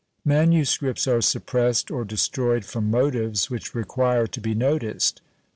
[0.25, 5.21] Manuscripts are suppressed or destroyed from motives which require to be noticed.